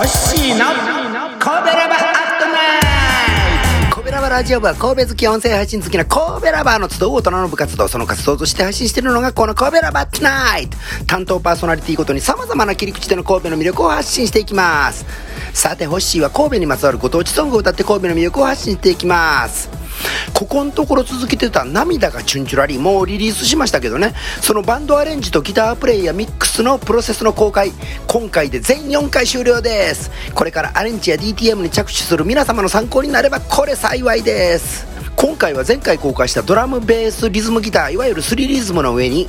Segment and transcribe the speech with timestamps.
[0.00, 0.64] ホッシーの
[1.38, 10.78] 神戸ラバーアットナイト神戸ラバーラジオ部は神戸好き音声配信好きな神戸ラバーの集う大人の部活動その活動として配信しているのがこの神戸ラバーアットナイト。
[11.06, 15.04] 担当パーソナリティごとに様々な切り口での神戸の魅力を発信していきます。
[15.52, 19.79] さてホッシーは神戸にまつわるご当地ソングを歌って神戸の魅力を発信していきます。
[20.40, 24.14] ここのところ続けてた涙がチュンチュラリもうリリースしましたけどね。
[24.40, 27.72] そのバンドアレンジとギタープレイやミックスのプロセスの公開。
[28.06, 30.10] 今回で全4回終了です。
[30.34, 34.99] これからアレンジや DTM に着手する皆様の参考になればこれ幸いです。
[35.20, 39.28] 今回は前回公開したドラムベースリズムギターいわゆるスリリズムの上に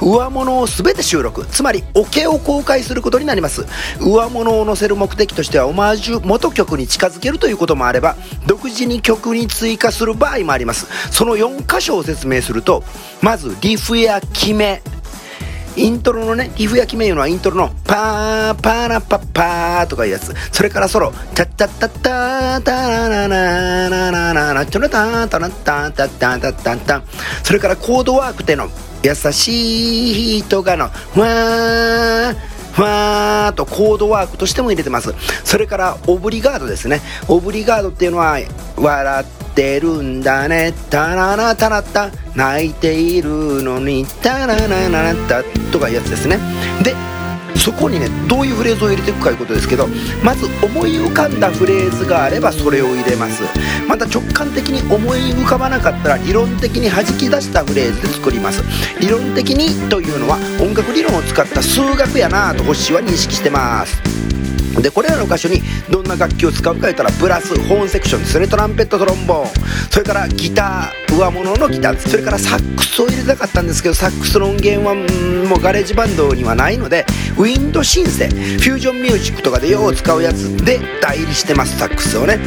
[0.00, 3.66] 上物を全て収録つまりオケを公開することになります。
[4.00, 8.14] 上物を載せる目的としてはオマージュ元曲に近づけるということもあれば
[8.46, 10.86] 独自に曲に追加する場合もあります。
[11.10, 12.84] その4箇所を説明すると
[13.20, 14.80] まずリフや決め
[15.76, 20.34] イントロのね、リフや決めいうのイントロのパーパーラパッパーとかいうやつ。
[20.52, 27.02] それからソロ、チャッチャッタッタータラララララララチョラタンタラッタタッタタッタンタ。
[27.42, 28.68] それからコードワークっての、
[29.02, 32.36] 優しい人がの、ふわー、
[32.72, 35.14] ふわーとコードワークとしても入れてます。
[35.44, 37.00] それからオブリガードですね。
[37.28, 38.38] オブリガードっていうのは、
[38.76, 42.10] 笑ってるんだね、タララタラッタ。
[42.34, 46.38] 泣いているのにタララララタとかいうやつですね
[46.82, 46.94] で
[47.62, 49.86] そこにねどういうフレーズを入れていくかいうことですけど
[50.24, 53.42] まず思い浮かんだフレーズがあればそれを入れます
[53.86, 58.62] また直感的に思い浮かばなかったら理論的に弾き出したフレーズで作ります
[59.00, 64.31] 理論的にというのは音楽理論を使った数学やなと星は認識してます
[64.80, 69.50] でこれらの箇所にどんな楽器を使うか言ったらブラスホーンセクションですねトランペットトロンボーン。
[69.90, 77.04] それからギター上物のギターそれからサックスを入れたかったんですけどサックスの音源はもうガレージバンドにはないので
[77.36, 82.38] ウィンドシンセフュージョンミュージックとかでよう使うやつで代理してますサックスをね。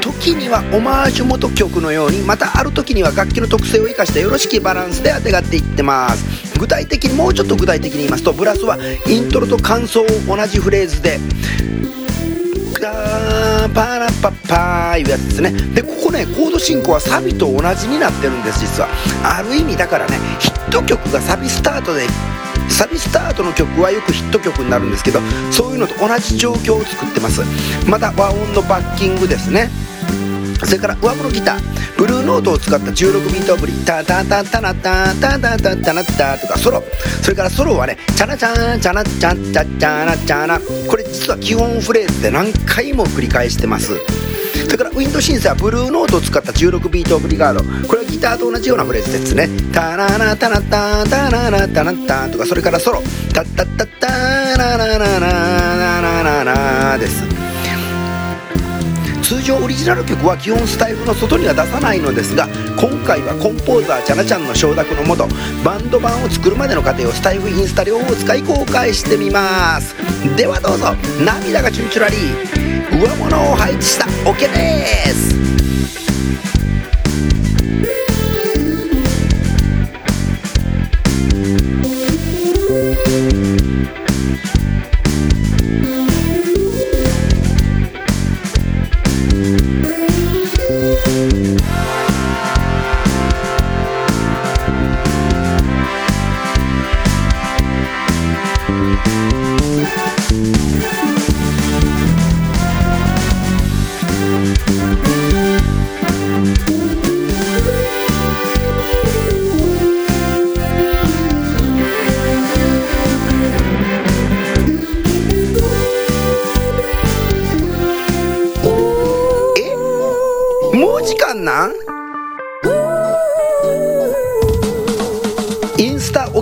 [0.00, 6.51] 時にはオマージュ元曲のようにまたある時には楽器の特性を生かしたよろしきバランスであてがっていってます。
[6.62, 8.78] 具体的にもうちょっと具体的に言いますとブラスは
[9.08, 15.50] イントロと感想を同じフレーズでーパラパッパーいうやつですね。
[15.74, 18.88] でここねコード進行はサビと同じになってるんです実は。
[19.24, 22.06] ある意味だからねヒット曲がサビスタートで
[22.68, 25.18] サビスタートの曲はよくヒット曲になるんですけど
[25.50, 27.42] そういうのと同じ状況を作ってます。
[27.90, 29.68] また和音のバッキングですね。
[30.64, 31.60] それから上物ギター
[31.98, 36.82] ブルーノートを使った16ビート振りタタタタナタタタタタナタとかソロ。
[37.22, 40.60] それからソロはねチャナチャンチャナチャンチャチャナチャナ。
[40.88, 43.92] これ実は基本フレーズで何回も繰り返してます。
[44.64, 47.62] それからウィンドシンセはブルーノートを使った16ビートオブリガード。
[47.88, 49.48] これはギターと同じようなフレーズですね。
[49.72, 53.02] タラナタナタタラナタナタとかそれからソロ
[53.34, 54.06] タッタッタッタ
[54.56, 57.41] ラララララララです
[59.32, 62.46] 通常オリジナル曲は基本スタイフの外には出さないのですが
[62.78, 65.26] 今回はコンポーザーチャナちゃんの承諾のもと
[65.64, 69.94] バンド版を作るまでの過程をスタイルインスタ両方使い公開してみます。
[70.36, 70.92] ではどうぞ
[71.24, 73.00] 涙がチュンチュラリー。
[73.00, 74.06] 上物を配置した。
[74.30, 75.51] オケです。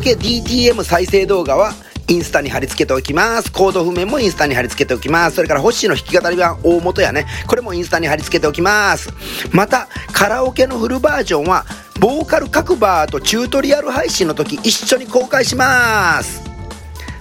[0.01, 1.75] オケ DTM 再生動画は
[2.09, 3.53] インスタに貼り付けておきます。
[3.53, 5.37] コード譜面もインスタに貼り付けておきます。
[5.37, 7.27] それから、ホッシーの弾き語り版大元やね。
[7.47, 9.11] これもインスタに貼り付けておきます。
[9.53, 11.67] また、カラオケのフルバージョンは、
[11.99, 16.50] ボーカル各バーとチュートリアル配信の時一緒に公開します。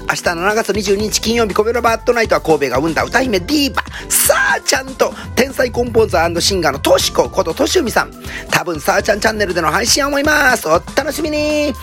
[0.10, 8.12] 明日7月22日金曜日、コメロバットナイトは神戸が生んだ歌姫ディーバ、さあちゃんと天才コンポーザーシンガーのトシコことトシウミさん。
[8.50, 10.68] 多分さあちゃんチャンネルでの配信を思います。
[10.68, 11.74] お楽しみにへ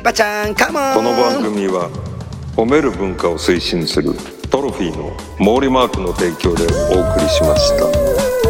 [0.00, 1.88] ーばちゃん、カモンこの番組は
[2.56, 4.12] 褒める文化を推進する
[4.50, 8.47] トロフィーの毛利マークの提供でお送りしました。